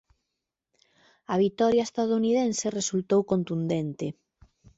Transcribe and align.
A 1.33 1.35
vitoria 1.43 1.87
estadounidense 1.89 2.75
resultou 2.79 3.21
contundente. 3.31 4.07